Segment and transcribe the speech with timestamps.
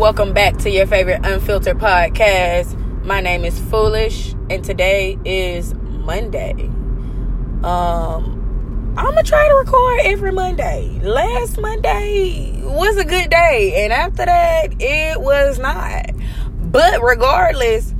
[0.00, 2.74] Welcome back to your favorite unfiltered podcast.
[3.04, 6.54] My name is Foolish, and today is Monday.
[7.62, 10.98] Um, I'm gonna try to record every Monday.
[11.02, 16.12] Last Monday was a good day, and after that, it was not.
[16.62, 17.92] But regardless,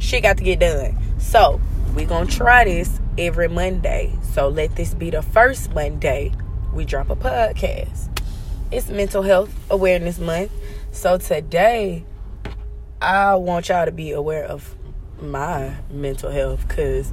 [0.00, 0.98] shit got to get done.
[1.18, 1.60] So
[1.94, 4.12] we're gonna try this every Monday.
[4.32, 6.32] So let this be the first Monday
[6.72, 8.10] we drop a podcast.
[8.72, 10.50] It's Mental Health Awareness Month.
[10.94, 12.04] So today,
[13.02, 14.76] I want y'all to be aware of
[15.20, 17.12] my mental health because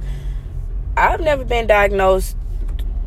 [0.96, 2.36] I've never been diagnosed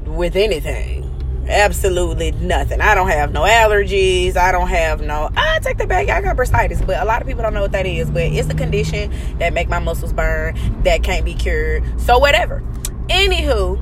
[0.03, 1.09] with anything.
[1.47, 2.81] Absolutely nothing.
[2.81, 4.35] I don't have no allergies.
[4.35, 5.29] I don't have no.
[5.37, 6.09] I take the back.
[6.09, 8.11] I got bursitis, but a lot of people don't know what that is.
[8.11, 11.83] But it's a condition that make my muscles burn that can't be cured.
[12.01, 12.61] So whatever.
[13.07, 13.77] Anywho,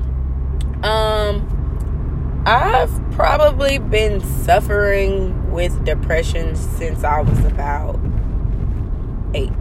[0.84, 7.98] um, I've probably been suffering with depression since I was about
[9.34, 9.52] eight.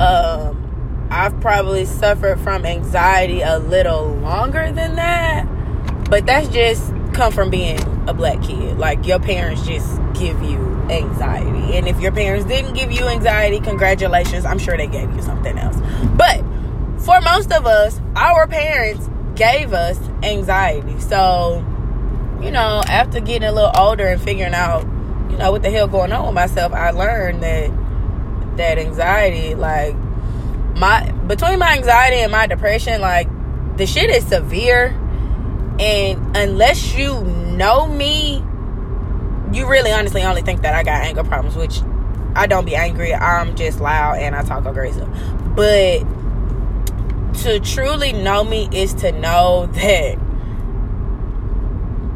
[0.00, 5.46] Um, I've probably suffered from anxiety a little longer than that,
[6.08, 8.78] but that's just come from being a black kid.
[8.78, 10.58] Like your parents just give you
[10.88, 14.44] anxiety, and if your parents didn't give you anxiety, congratulations.
[14.44, 15.76] I'm sure they gave you something else.
[16.16, 16.44] But
[17.00, 21.00] for most of us, our parents gave us anxiety.
[21.00, 21.64] So,
[22.40, 24.84] you know, after getting a little older and figuring out,
[25.30, 27.70] you know, what the hell going on with myself, I learned that
[28.56, 29.96] that anxiety, like
[30.76, 33.28] my between my anxiety and my depression, like
[33.76, 34.96] the shit is severe.
[35.80, 38.38] And unless you know me,
[39.52, 41.80] you really honestly only think that I got anger problems, which
[42.34, 43.14] I don't be angry.
[43.14, 45.08] I'm just loud and I talk aggressive.
[45.54, 46.00] But
[47.42, 50.18] to truly know me is to know that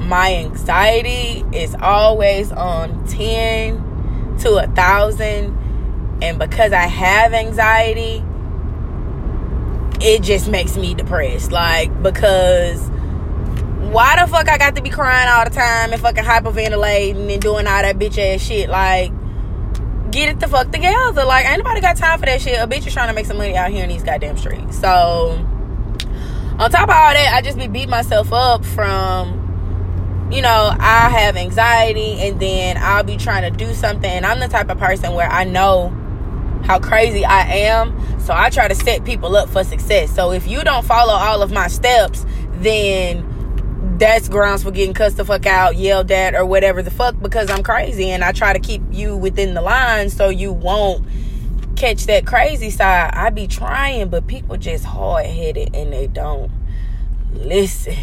[0.03, 5.57] my anxiety is always on 10 to a thousand
[6.23, 8.25] and because i have anxiety
[10.05, 12.89] it just makes me depressed like because
[13.91, 17.43] why the fuck i got to be crying all the time and fucking hyperventilating and
[17.43, 19.13] doing all that bitch ass shit like
[20.13, 21.25] get it the fuck together.
[21.25, 22.61] Like, ain't nobody got time for that shit.
[22.61, 24.79] A bitch is trying to make some money out here in these goddamn streets.
[24.79, 25.39] So,
[26.59, 29.42] on top of all that, I just be beating myself up from,
[30.33, 34.11] you know, I have anxiety and then I'll be trying to do something.
[34.11, 35.89] And I'm the type of person where I know
[36.65, 38.21] how crazy I am.
[38.21, 40.15] So, I try to set people up for success.
[40.15, 43.29] So, if you don't follow all of my steps, then
[43.99, 47.51] that's grounds for getting cussed the fuck out, yelled at, or whatever the fuck because
[47.51, 51.07] I'm crazy and I try to keep you within the line so you won't
[51.77, 53.13] catch that crazy side.
[53.13, 56.51] I be trying, but people just hard headed and they don't
[57.33, 57.97] listen.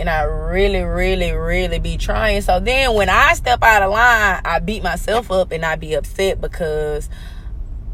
[0.00, 2.40] And I really, really, really be trying.
[2.40, 5.92] So then when I step out of line, I beat myself up and I be
[5.92, 7.10] upset because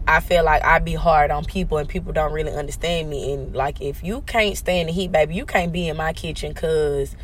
[0.07, 3.33] I feel like I be hard on people and people don't really understand me.
[3.33, 6.13] And like, if you can't stay in the heat, baby, you can't be in my
[6.13, 7.17] kitchen because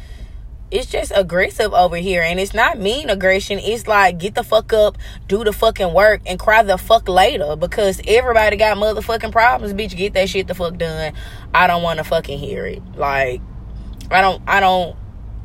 [0.73, 2.23] it's just aggressive over here.
[2.23, 3.61] And it's not mean aggression.
[3.61, 4.99] It's like, get the fuck up,
[5.29, 9.75] do the fucking work, and cry the fuck later because everybody got motherfucking problems.
[9.75, 11.13] Bitch, get that shit the fuck done.
[11.55, 12.83] I don't want to fucking hear it.
[12.97, 13.41] Like,
[14.13, 14.97] I don't, I don't,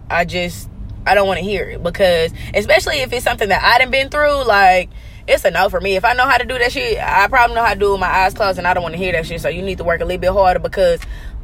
[0.09, 0.69] I just,
[1.05, 4.09] I don't want to hear it because, especially if it's something that I done been
[4.09, 4.89] through, like,
[5.28, 5.95] it's a no for me.
[5.95, 7.91] If I know how to do that shit, I probably know how to do it
[7.91, 9.41] with my eyes closed, and I don't want to hear that shit.
[9.41, 11.01] So you need to work a little bit harder because,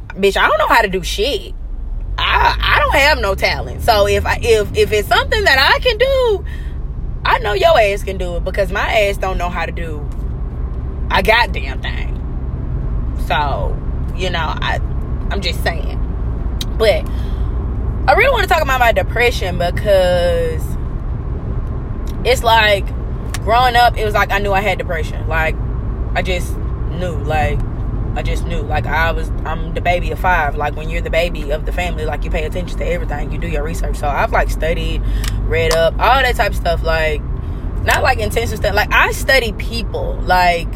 [0.09, 1.53] bitch, I don't know how to do shit.
[2.17, 3.81] I I don't have no talent.
[3.81, 6.45] So if I if if it's something that I can do,
[7.25, 9.99] I know your ass can do it because my ass don't know how to do
[11.11, 12.19] a goddamn thing.
[13.27, 13.77] So
[14.15, 14.79] you know I
[15.31, 15.99] I'm just saying,
[16.77, 17.07] but
[18.05, 20.61] I really want to talk about my depression because
[22.25, 22.85] it's like
[23.43, 25.27] growing up, it was like I knew I had depression.
[25.27, 25.55] Like
[26.15, 27.15] I just knew.
[27.17, 27.59] Like
[28.15, 28.61] I just knew.
[28.61, 30.55] Like I was I'm the baby of five.
[30.55, 33.31] Like when you're the baby of the family, like you pay attention to everything.
[33.31, 33.97] You do your research.
[33.97, 35.01] So I've like studied,
[35.41, 36.83] read up, all that type of stuff.
[36.83, 37.21] Like
[37.83, 38.75] not like intensive stuff.
[38.75, 40.19] Like I study people.
[40.21, 40.67] Like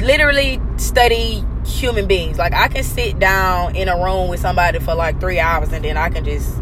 [0.00, 2.38] literally study human beings.
[2.38, 5.84] Like I can sit down in a room with somebody for like three hours and
[5.84, 6.60] then I can just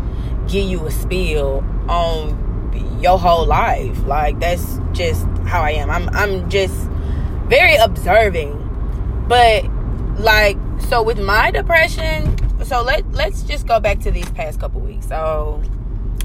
[0.49, 4.05] give you a spill on your whole life.
[4.07, 5.91] Like that's just how I am.
[5.91, 6.75] I'm I'm just
[7.47, 8.61] very observing.
[9.29, 9.65] But
[10.19, 10.57] like
[10.89, 15.07] so with my depression, so let let's just go back to these past couple weeks.
[15.07, 15.63] So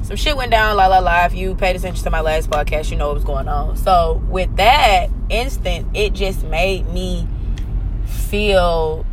[0.04, 1.26] some shit went down, la la la.
[1.26, 3.76] If you paid attention to my last podcast, you know what was going on.
[3.78, 7.28] So with that instant, it just made me
[8.10, 9.06] feel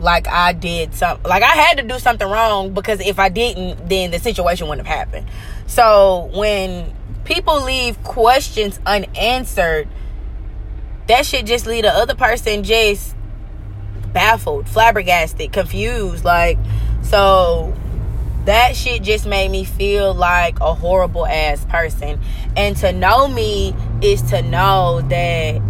[0.00, 3.88] like I did something like I had to do something wrong because if I didn't
[3.88, 5.26] then the situation wouldn't have happened.
[5.66, 6.92] So when
[7.24, 9.88] people leave questions unanswered,
[11.06, 13.14] that should just leave the other person just
[14.12, 16.24] baffled, flabbergasted, confused.
[16.24, 16.58] Like,
[17.02, 17.74] so
[18.44, 22.20] that shit just made me feel like a horrible ass person.
[22.56, 25.60] And to know me is to know that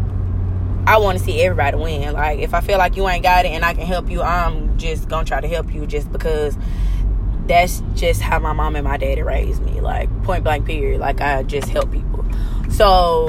[0.87, 2.13] I want to see everybody win.
[2.13, 4.77] Like, if I feel like you ain't got it and I can help you, I'm
[4.79, 6.57] just gonna try to help you just because
[7.47, 9.81] that's just how my mom and my daddy raised me.
[9.81, 11.01] Like, point blank, period.
[11.01, 12.25] Like, I just help people.
[12.71, 13.27] So,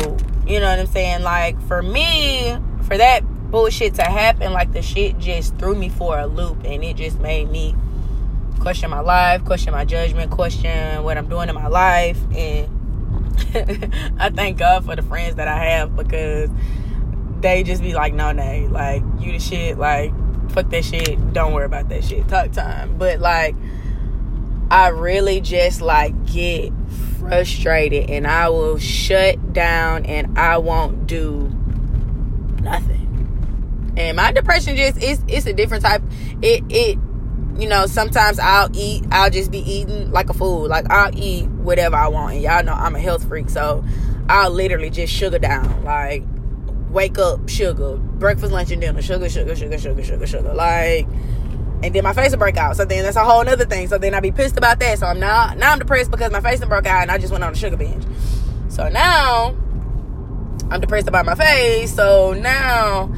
[0.48, 1.24] you know what I'm saying?
[1.24, 3.22] Like, for me, for that
[3.52, 7.20] bullshit to happen, like, the shit just threw me for a loop and it just
[7.20, 7.76] made me
[8.60, 12.20] question my life, question my judgment, question what I'm doing in my life.
[12.36, 12.70] And
[14.20, 16.50] I thank God for the friends that I have because
[17.42, 20.12] they just be like, no, nay, like you the shit, like
[20.52, 22.98] fuck that shit, don't worry about that shit, talk time.
[22.98, 23.56] But like,
[24.72, 26.72] I really just like get
[27.20, 31.52] frustrated and I will shut down and I won't do
[32.62, 33.94] nothing.
[33.98, 36.02] And my depression just is it's a different type.
[36.42, 36.98] It it
[37.58, 40.68] you know, sometimes I'll eat, I'll just be eating like a fool.
[40.68, 42.34] Like I'll eat whatever I want.
[42.34, 43.84] And y'all know I'm a health freak, so
[44.28, 45.84] I'll literally just sugar down.
[45.84, 46.24] Like
[46.96, 50.54] wake up, sugar, breakfast, lunch, and dinner, sugar, sugar, sugar, sugar, sugar, sugar.
[50.54, 51.08] Like
[51.84, 52.78] and then my face will break out.
[52.78, 53.88] So then that's a whole other thing.
[53.88, 54.98] So then I'll be pissed about that.
[54.98, 57.44] So I'm now now I'm depressed because my face broke out and I just went
[57.44, 58.04] on a sugar binge.
[58.70, 59.56] So now
[60.72, 61.94] I'm depressed about my face.
[61.94, 63.14] So now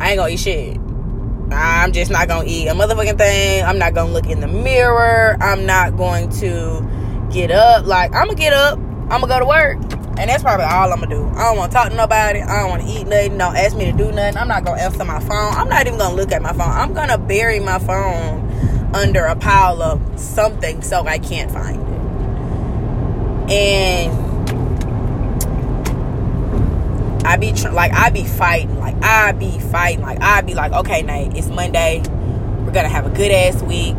[0.00, 0.78] I ain't gonna eat shit.
[1.52, 3.62] I'm just not gonna eat a motherfucking thing.
[3.62, 5.36] I'm not gonna look in the mirror.
[5.38, 7.86] I'm not going to get up.
[7.86, 8.78] Like, I'm gonna get up.
[8.78, 10.01] I'm gonna go to work.
[10.18, 11.26] And that's probably all I'm gonna do.
[11.36, 12.40] I don't wanna talk to nobody.
[12.40, 13.38] I don't wanna eat nothing.
[13.38, 14.36] Don't ask me to do nothing.
[14.36, 15.54] I'm not gonna answer my phone.
[15.54, 16.70] I'm not even gonna look at my phone.
[16.70, 18.48] I'm gonna bury my phone
[18.94, 23.52] under a pile of something so I can't find it.
[23.52, 24.22] And
[27.24, 30.72] I be tr- like I be fighting, like I be fighting, like I be like,
[30.72, 32.02] okay, Nate, it's Monday,
[32.64, 33.96] we're gonna have a good ass week.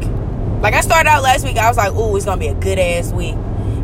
[0.62, 2.78] Like I started out last week, I was like, ooh, it's gonna be a good
[2.78, 3.36] ass week,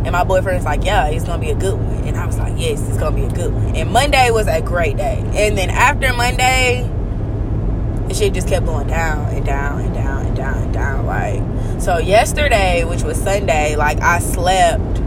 [0.05, 2.53] and my boyfriend's like, yeah, it's gonna be a good one, and I was like,
[2.57, 3.75] yes, it's gonna be a good one.
[3.75, 6.89] And Monday was a great day, and then after Monday,
[8.07, 11.05] the shit just kept going down and down and down and down and down.
[11.05, 15.01] Like so, yesterday, which was Sunday, like I slept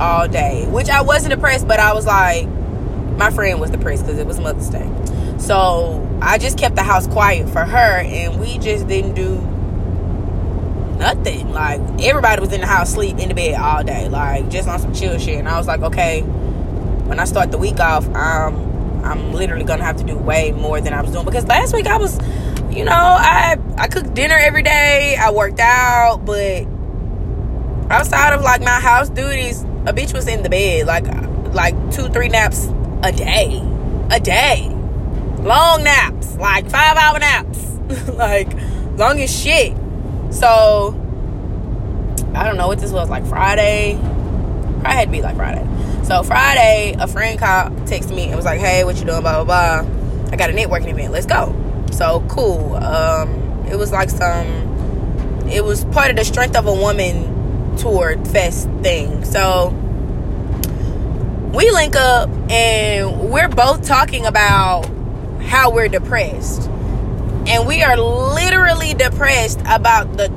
[0.00, 2.48] all day, which I wasn't depressed, but I was like
[3.16, 4.90] my friend was depressed because it was Mother's Day.
[5.38, 9.36] So I just kept the house quiet for her, and we just didn't do
[10.98, 11.52] nothing.
[11.52, 14.78] Like everybody was in the house, sleep in the bed all day, like just on
[14.78, 15.38] some chill shit.
[15.38, 19.84] And I was like, okay, when I start the week off, um, I'm literally gonna
[19.84, 22.18] have to do way more than I was doing because last week I was,
[22.70, 26.66] you know, I I cooked dinner every day, I worked out, but
[27.90, 31.06] outside of like my house duties, a bitch was in the bed, like
[31.54, 32.66] like two three naps
[33.02, 33.62] a day.
[34.10, 34.68] A day.
[35.38, 36.36] Long naps.
[36.36, 38.08] Like five hour naps.
[38.14, 38.52] like
[38.96, 39.74] long as shit.
[40.36, 40.94] So
[42.34, 43.98] I don't know what this was, like Friday.
[44.00, 45.66] Probably had to be like Friday.
[46.04, 49.22] So Friday, a friend called, texted me and was like, hey, what you doing?
[49.22, 50.30] Blah blah blah.
[50.30, 51.12] I got a networking event.
[51.12, 51.54] Let's go.
[51.90, 52.76] So cool.
[52.76, 54.66] Um, it was like some
[55.48, 59.24] it was part of the strength of a woman tour fest thing.
[59.24, 59.70] So
[61.54, 64.86] we link up and we're both talking about
[65.40, 66.68] how we're depressed.
[67.46, 70.28] And we are literally depressed about the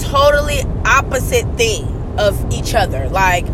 [0.00, 1.86] totally opposite thing
[2.18, 3.08] of each other.
[3.08, 3.46] Like,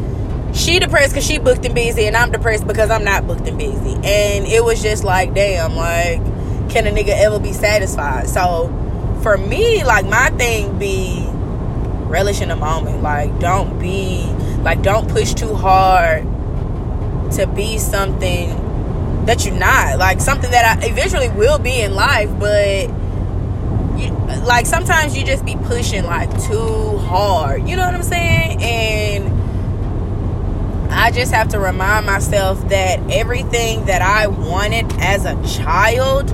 [0.55, 3.59] she depressed because she booked and busy, and I'm depressed because I'm not booked and
[3.59, 3.95] busy.
[3.95, 6.19] And it was just like, damn, like,
[6.71, 8.29] can a nigga ever be satisfied?
[8.29, 8.69] So,
[9.23, 11.25] for me, like, my thing be
[12.09, 13.03] relish in the moment.
[13.03, 14.25] Like, don't be,
[14.63, 16.25] like, don't push too hard
[17.33, 18.69] to be something
[19.27, 19.99] that you're not.
[19.99, 22.89] Like something that I eventually will be in life, but
[24.47, 27.69] like sometimes you just be pushing like too hard.
[27.69, 28.63] You know what I'm saying?
[28.63, 29.39] And
[30.93, 36.31] I just have to remind myself that everything that I wanted as a child,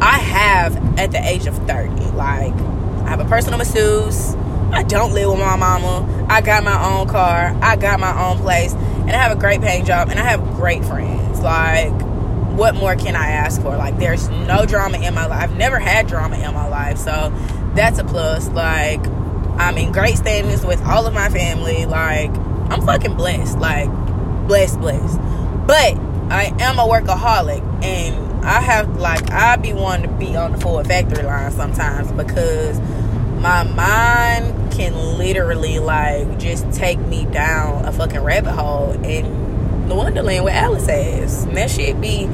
[0.00, 1.90] I have at the age of 30.
[2.12, 4.34] Like I have a personal masseuse.
[4.72, 6.26] I don't live with my mama.
[6.28, 7.56] I got my own car.
[7.62, 10.42] I got my own place and I have a great paying job and I have
[10.56, 11.40] great friends.
[11.40, 11.92] Like,
[12.58, 13.76] what more can I ask for?
[13.76, 15.42] Like, there's no drama in my life.
[15.42, 17.32] I've never had drama in my life, so
[17.74, 18.48] that's a plus.
[18.48, 19.06] Like,
[19.58, 21.86] I'm in great standings with all of my family.
[21.86, 22.30] Like,
[22.70, 23.58] I'm fucking blessed.
[23.58, 23.88] Like,
[24.48, 25.18] blessed, blessed.
[25.66, 25.96] But
[26.30, 30.58] I am a workaholic, and I have like I be wanting to be on the
[30.58, 32.80] Ford factory line sometimes because
[33.40, 39.47] my mind can literally like just take me down a fucking rabbit hole in
[39.88, 41.44] the Wonderland with Alice has.
[41.44, 42.26] And that shit be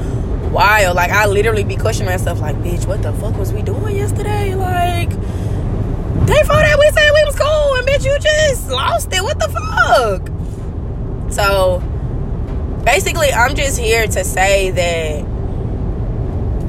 [0.51, 0.95] wild.
[0.95, 4.55] Like I literally be questioning myself, like, bitch, what the fuck was we doing yesterday?
[4.55, 9.21] Like, day before that we said we was cool, and bitch, you just lost it.
[9.21, 10.29] What the fuck?
[11.31, 11.81] So
[12.85, 15.25] basically, I'm just here to say that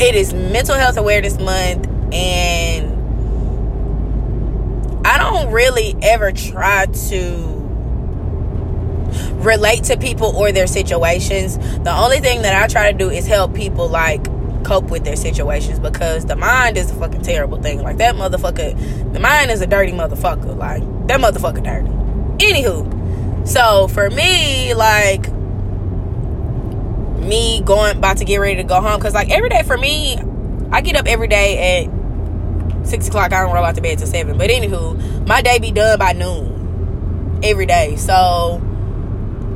[0.02, 2.92] it is Mental Health Awareness Month, and
[5.06, 7.55] I don't really ever try to
[9.36, 11.58] relate to people or their situations.
[11.58, 14.24] The only thing that I try to do is help people like
[14.64, 17.82] cope with their situations because the mind is a fucking terrible thing.
[17.82, 20.56] Like that motherfucker, the mind is a dirty motherfucker.
[20.56, 21.88] Like that motherfucker dirty.
[22.44, 25.30] Anywho, so for me, like
[27.20, 30.18] me going about to get ready to go home because like every day for me,
[30.72, 33.32] I get up every day at six o'clock.
[33.32, 34.36] I don't roll out to bed till seven.
[34.36, 37.96] But anywho, my day be done by noon every day.
[37.96, 38.60] So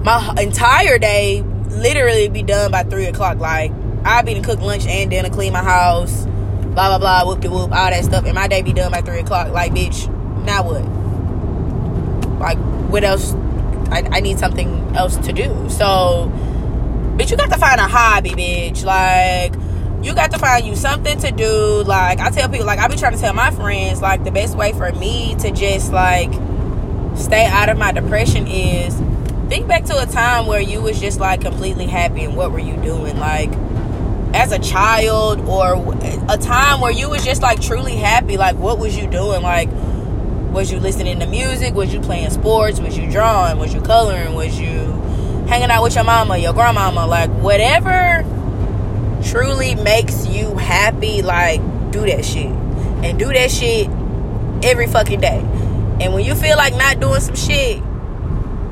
[0.02, 3.38] my entire day literally be done by three o'clock.
[3.38, 3.72] Like
[4.04, 7.50] I be to cook lunch and dinner, clean my house, blah blah blah, whoop de
[7.50, 9.52] whoop, all that stuff, and my day be done by three o'clock.
[9.52, 10.08] Like bitch,
[10.44, 10.84] now what?
[12.40, 12.58] Like
[12.90, 13.34] what else?
[13.92, 15.68] I, I need something else to do.
[15.68, 16.30] So,
[17.16, 18.84] bitch, you got to find a hobby, bitch.
[18.84, 19.54] Like
[20.02, 21.82] you got to find you something to do.
[21.84, 24.56] Like I tell people, like I be trying to tell my friends, like the best
[24.56, 26.32] way for me to just like
[27.16, 28.98] stay out of my depression is
[29.50, 32.60] think back to a time where you was just like completely happy and what were
[32.60, 33.50] you doing like
[34.32, 35.74] as a child or
[36.28, 39.42] a time where you was just like truly happy like what was you doing?
[39.42, 39.68] Like
[40.52, 41.74] was you listening to music?
[41.74, 42.78] Was you playing sports?
[42.78, 43.58] Was you drawing?
[43.58, 44.34] Was you coloring?
[44.34, 44.68] Was you
[45.48, 47.08] hanging out with your mama your grandmama?
[47.08, 48.24] Like whatever
[49.24, 52.46] truly makes you happy like do that shit.
[53.02, 53.88] And do that shit
[54.62, 55.40] every fucking day.
[56.00, 57.82] And when you feel like not doing some shit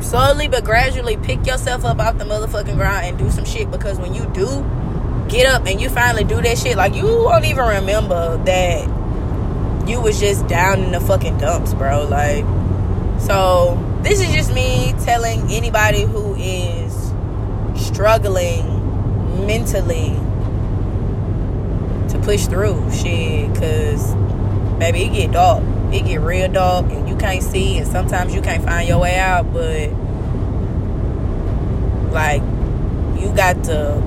[0.01, 3.99] slowly but gradually pick yourself up off the motherfucking ground and do some shit because
[3.99, 4.47] when you do
[5.29, 10.01] get up and you finally do that shit, like you won't even remember that you
[10.01, 12.07] was just down in the fucking dumps, bro.
[12.07, 12.45] Like,
[13.21, 17.13] so this is just me telling anybody who is
[17.77, 18.67] struggling
[19.47, 20.11] mentally
[22.11, 24.15] to push through shit, cause
[24.79, 28.43] baby, it get dark it get real dark and you can't see and sometimes you
[28.43, 29.91] can't find your way out but
[32.13, 32.43] like
[33.21, 34.01] you got to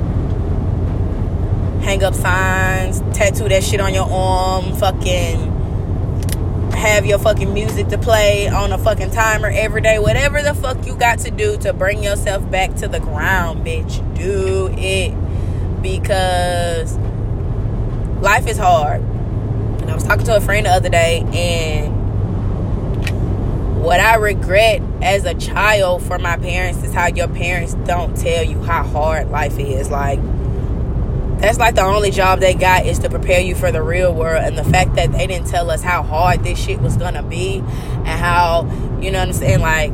[1.83, 5.51] hang up signs tattoo that shit on your arm fucking
[6.73, 10.85] have your fucking music to play on a fucking timer every day whatever the fuck
[10.85, 14.00] you got to do to bring yourself back to the ground bitch.
[14.15, 15.13] Do it.
[15.81, 16.97] Because
[18.21, 19.01] life is hard
[20.01, 21.93] was talking to a friend the other day, and
[23.81, 28.43] what I regret as a child for my parents is how your parents don't tell
[28.43, 29.89] you how hard life is.
[29.89, 30.20] Like,
[31.39, 34.43] that's like the only job they got is to prepare you for the real world.
[34.43, 37.58] And the fact that they didn't tell us how hard this shit was gonna be
[37.58, 38.63] and how,
[39.01, 39.62] you know what I'm saying?
[39.62, 39.91] Like,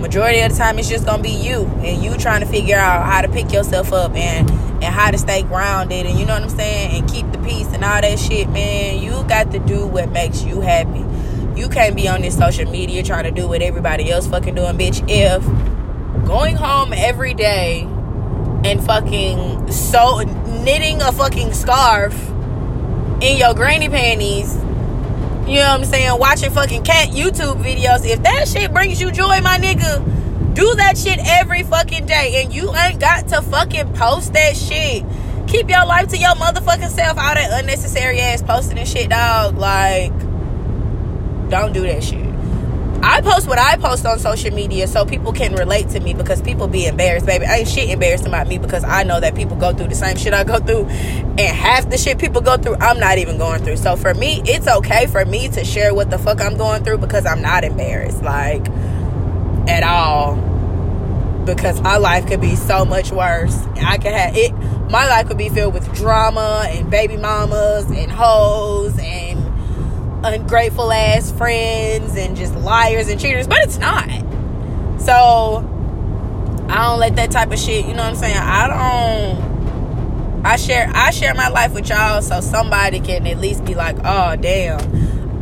[0.00, 3.06] majority of the time it's just gonna be you and you trying to figure out
[3.06, 6.42] how to pick yourself up and and how to stay grounded and you know what
[6.42, 9.00] I'm saying and keep the peace and all that shit, man.
[9.00, 11.04] You got to do what makes you happy.
[11.58, 14.76] You can't be on this social media trying to do what everybody else fucking doing,
[14.76, 15.04] bitch.
[15.08, 15.44] If
[16.26, 17.82] going home every day
[18.64, 22.14] and fucking so knitting a fucking scarf
[23.20, 24.56] in your granny panties
[25.46, 26.18] you know what I'm saying?
[26.18, 28.06] Watching fucking cat YouTube videos.
[28.06, 32.42] If that shit brings you joy, my nigga, do that shit every fucking day.
[32.42, 35.04] And you ain't got to fucking post that shit.
[35.48, 37.18] Keep your life to your motherfucking self.
[37.18, 39.58] All that unnecessary ass posting and shit, dog.
[39.58, 40.16] Like,
[41.50, 42.31] don't do that shit.
[43.04, 46.40] I post what I post on social media so people can relate to me because
[46.40, 47.44] people be embarrassed, baby.
[47.44, 50.16] I ain't shit embarrassed about me because I know that people go through the same
[50.16, 50.86] shit I go through.
[50.86, 53.78] And half the shit people go through, I'm not even going through.
[53.78, 56.98] So for me, it's okay for me to share what the fuck I'm going through
[56.98, 58.68] because I'm not embarrassed, like,
[59.68, 60.36] at all.
[61.44, 63.58] Because my life could be so much worse.
[63.80, 64.52] I could have it,
[64.90, 69.41] my life could be filled with drama and baby mamas and hoes and
[70.24, 74.08] ungrateful ass friends and just liars and cheaters, but it's not.
[75.00, 75.68] So
[76.68, 78.36] I don't let that type of shit, you know what I'm saying?
[78.36, 79.52] I don't
[80.44, 83.96] I share I share my life with y'all so somebody can at least be like,
[84.04, 84.80] "Oh, damn.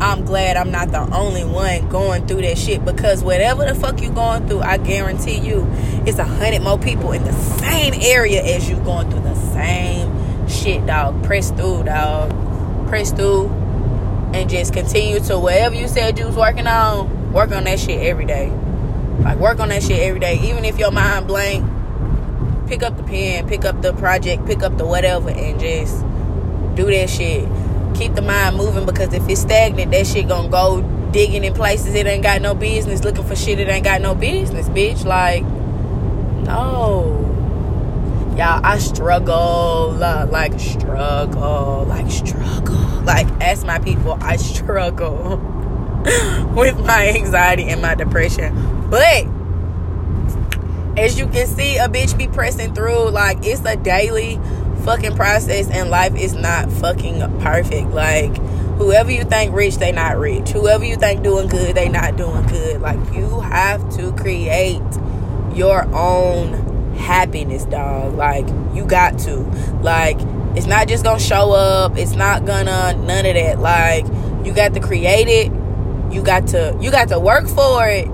[0.02, 4.00] I'm glad I'm not the only one going through that shit because whatever the fuck
[4.00, 5.66] you going through, I guarantee you
[6.06, 10.48] it's a hundred more people in the same area as you going through the same
[10.48, 11.22] shit, dog.
[11.22, 12.30] Press through, dog.
[12.88, 13.48] Press through
[14.32, 18.00] and just continue to whatever you said you was working on work on that shit
[18.00, 18.50] every day.
[19.20, 20.38] Like work on that shit every day.
[20.42, 21.68] Even if your mind blank,
[22.68, 26.00] pick up the pen, pick up the project, pick up the whatever, and just
[26.74, 27.48] do that shit.
[27.94, 31.94] Keep the mind moving because if it's stagnant, that shit gonna go digging in places
[31.94, 35.04] it ain't got no business, looking for shit it ain't got no business, bitch.
[35.04, 35.42] Like,
[36.44, 37.19] no.
[38.40, 43.02] Y'all, I struggle, like struggle, like struggle.
[43.02, 45.36] Like, ask my people, I struggle
[46.56, 48.88] with my anxiety and my depression.
[48.88, 49.26] But
[50.98, 53.10] as you can see, a bitch be pressing through.
[53.10, 54.40] Like, it's a daily
[54.84, 57.90] fucking process, and life is not fucking perfect.
[57.90, 58.34] Like,
[58.78, 60.48] whoever you think rich, they not rich.
[60.48, 62.80] Whoever you think doing good, they not doing good.
[62.80, 64.80] Like, you have to create
[65.54, 66.69] your own
[67.00, 68.14] happiness, dog.
[68.14, 69.36] Like, you got to.
[69.82, 70.18] Like,
[70.56, 71.96] it's not just gonna show up.
[71.96, 73.58] It's not gonna none of that.
[73.58, 74.06] Like,
[74.44, 75.52] you got to create it.
[76.12, 78.06] You got to you got to work for it.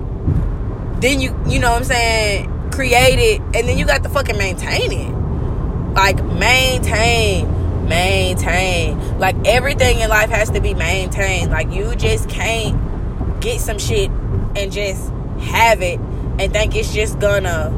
[1.01, 4.37] Then you you know what I'm saying, create it, and then you got to fucking
[4.37, 5.93] maintain it.
[5.93, 9.19] Like maintain, maintain.
[9.19, 11.51] Like everything in life has to be maintained.
[11.51, 14.11] Like you just can't get some shit
[14.55, 15.99] and just have it
[16.39, 17.71] and think it's just gonna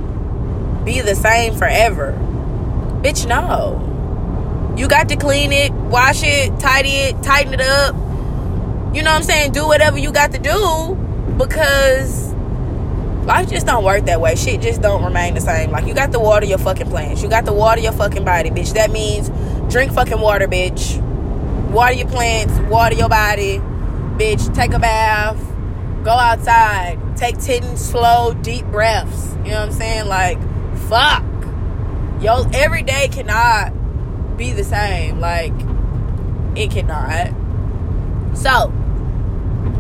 [0.89, 2.13] be the same forever.
[3.03, 3.85] Bitch, no.
[4.75, 7.93] You got to clean it, wash it, tidy it, tighten it up.
[8.95, 9.51] You know what I'm saying?
[9.51, 10.95] Do whatever you got to do
[11.37, 12.33] because
[13.25, 14.35] life just don't work that way.
[14.35, 15.69] Shit just don't remain the same.
[15.69, 17.21] Like you got to water your fucking plants.
[17.21, 18.73] You got to water your fucking body, bitch.
[18.73, 19.29] That means
[19.71, 20.99] drink fucking water, bitch.
[21.69, 23.59] Water your plants, water your body,
[24.17, 24.55] bitch.
[24.55, 25.37] Take a bath,
[26.03, 29.35] go outside, take 10 slow, deep breaths.
[29.43, 30.07] You know what I'm saying?
[30.07, 30.39] Like,
[30.75, 31.23] fuck.
[32.21, 33.73] Yo, every day cannot
[34.37, 35.19] be the same.
[35.19, 35.53] Like,
[36.55, 37.33] it cannot.
[38.37, 38.73] So,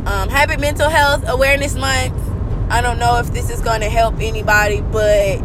[0.05, 2.13] um, happy mental health awareness month.
[2.69, 5.39] I don't know if this is going to help anybody, but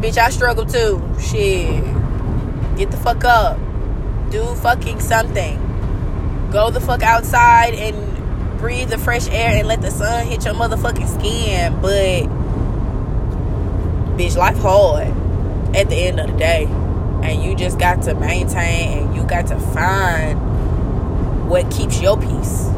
[0.00, 1.02] bitch, I struggle too.
[1.20, 1.82] Shit.
[2.76, 3.58] Get the fuck up.
[4.30, 5.58] Do fucking something.
[6.52, 10.54] Go the fuck outside and breathe the fresh air and let the sun hit your
[10.54, 11.80] motherfucking skin.
[11.80, 12.41] But,
[14.16, 15.08] bitch, life hard
[15.74, 16.64] at the end of the day.
[17.22, 22.68] And you just got to maintain and you got to find what keeps your peace.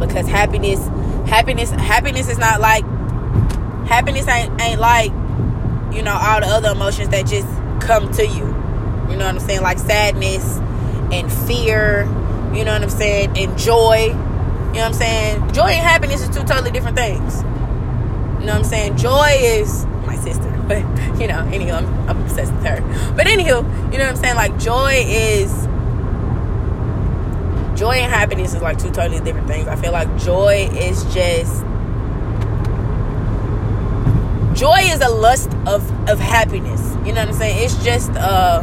[0.00, 0.84] Because happiness,
[1.28, 2.84] happiness, happiness is not like
[3.86, 5.10] happiness ain't ain't like,
[5.92, 7.46] you know, all the other emotions that just
[7.80, 8.46] come to you.
[9.10, 9.62] You know what I'm saying?
[9.62, 10.58] Like sadness
[11.12, 12.04] and fear,
[12.54, 14.06] you know what I'm saying, and joy.
[14.06, 15.52] You know what I'm saying?
[15.52, 17.42] Joy and happiness is two totally different things.
[18.40, 18.96] You know what I'm saying?
[18.96, 20.48] Joy is my sister.
[20.70, 20.78] But
[21.20, 21.74] you know, anywho,
[22.08, 22.80] I'm, obsessed with her.
[23.16, 24.36] But anywho, you know what I'm saying?
[24.36, 25.50] Like joy is
[27.78, 29.66] joy and happiness is like two totally different things.
[29.66, 31.64] I feel like joy is just
[34.58, 36.80] joy is a lust of of happiness.
[37.04, 37.64] You know what I'm saying?
[37.64, 38.62] It's just a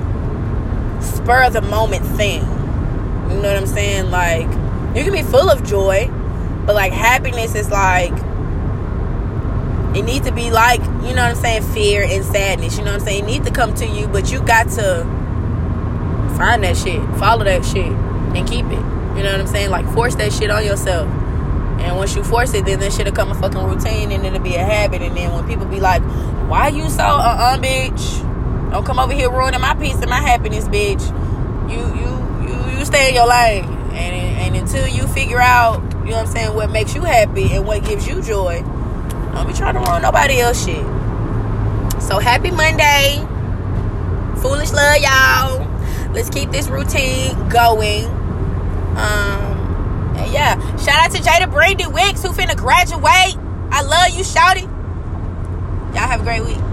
[1.01, 2.41] spur of the moment thing.
[2.41, 4.11] You know what I'm saying?
[4.11, 4.47] Like
[4.95, 6.09] you can be full of joy,
[6.65, 8.13] but like happiness is like
[9.95, 12.77] it needs to be like, you know what I'm saying, fear and sadness.
[12.77, 13.23] You know what I'm saying?
[13.23, 15.03] It needs to come to you, but you got to
[16.37, 18.83] find that shit, follow that shit, and keep it.
[19.17, 19.71] You know what I'm saying?
[19.71, 21.09] Like force that shit on yourself.
[21.79, 24.55] And once you force it, then that shit'll come a fucking routine and it'll be
[24.55, 25.01] a habit.
[25.01, 26.01] And then when people be like,
[26.49, 28.71] why you so uh-uh, bitch?
[28.71, 31.01] Don't come over here ruining my peace and my happiness, bitch.
[31.69, 33.65] You you you you stay in your lane.
[33.93, 37.53] And and until you figure out, you know what I'm saying, what makes you happy
[37.53, 38.63] and what gives you joy,
[39.37, 40.83] don't be trying to ruin nobody else shit.
[42.01, 43.17] So happy Monday.
[44.41, 46.11] Foolish love, y'all.
[46.13, 48.05] Let's keep this routine going.
[48.95, 50.57] Um, yeah.
[50.77, 53.37] Shout out to Jada Brandy Wicks who finna graduate.
[53.71, 54.63] I love you, Shouty.
[55.93, 56.66] Y'all have a great week.